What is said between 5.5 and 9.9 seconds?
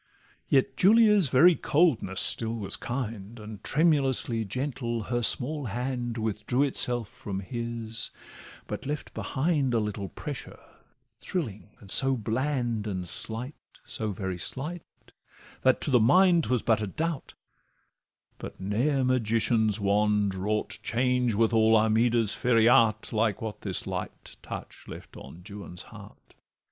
hand Withdrew itself from his, but left behind A